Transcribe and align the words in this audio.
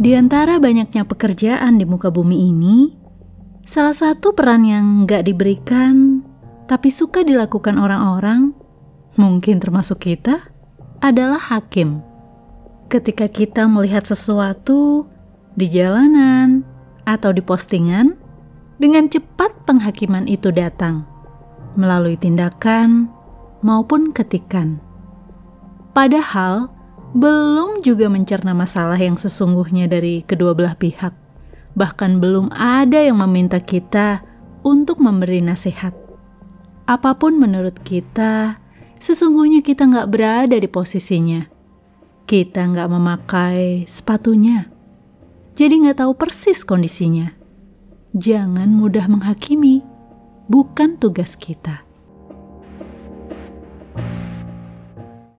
Di 0.00 0.16
antara 0.16 0.56
banyaknya 0.56 1.04
pekerjaan 1.04 1.76
di 1.76 1.84
muka 1.84 2.08
bumi 2.08 2.48
ini, 2.48 2.92
salah 3.68 3.92
satu 3.92 4.32
peran 4.32 4.64
yang 4.64 5.04
nggak 5.04 5.28
diberikan 5.28 6.24
tapi 6.72 6.88
suka 6.88 7.20
dilakukan 7.20 7.76
orang-orang, 7.76 8.56
mungkin 9.20 9.60
termasuk 9.60 10.08
kita, 10.08 10.40
adalah 11.04 11.36
hakim. 11.36 12.00
Ketika 12.88 13.28
kita 13.28 13.68
melihat 13.68 14.08
sesuatu 14.08 15.04
di 15.52 15.68
jalanan 15.68 16.64
atau 17.04 17.28
di 17.34 17.44
postingan, 17.44 18.16
dengan 18.80 19.04
cepat 19.12 19.52
penghakiman 19.68 20.24
itu 20.24 20.48
datang 20.48 21.04
melalui 21.76 22.16
tindakan 22.16 23.12
maupun 23.60 24.16
ketikan. 24.16 24.80
Padahal, 25.92 26.72
belum 27.12 27.84
juga 27.84 28.08
mencerna 28.08 28.56
masalah 28.56 28.96
yang 28.96 29.20
sesungguhnya 29.20 29.84
dari 29.84 30.24
kedua 30.24 30.56
belah 30.56 30.72
pihak. 30.72 31.12
Bahkan 31.76 32.20
belum 32.20 32.52
ada 32.52 33.00
yang 33.00 33.20
meminta 33.20 33.60
kita 33.60 34.24
untuk 34.64 35.00
memberi 35.00 35.44
nasihat. 35.44 35.92
Apa 36.88 37.16
pun 37.16 37.36
menurut 37.36 37.80
kita, 37.84 38.60
sesungguhnya 38.96 39.60
kita 39.60 39.88
nggak 39.88 40.08
berada 40.08 40.56
di 40.56 40.68
posisinya. 40.68 41.48
Kita 42.24 42.64
nggak 42.64 42.88
memakai 42.88 43.84
sepatunya. 43.84 44.72
Jadi 45.52 45.84
nggak 45.84 46.00
tahu 46.00 46.12
persis 46.16 46.64
kondisinya. 46.64 47.28
Jangan 48.16 48.72
mudah 48.72 49.04
menghakimi. 49.08 49.84
Bukan 50.48 50.96
tugas 50.96 51.36
kita. 51.36 51.91